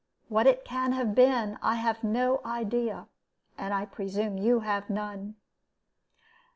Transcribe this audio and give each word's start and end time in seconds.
What 0.29 0.47
it 0.47 0.65
can 0.65 0.93
have 0.93 1.13
been 1.13 1.59
I 1.61 1.75
have 1.75 2.03
no 2.03 2.41
idea, 2.43 3.07
and 3.55 3.71
I 3.71 3.85
presume 3.85 4.39
you 4.39 4.61
have 4.61 4.89
none." 4.89 5.35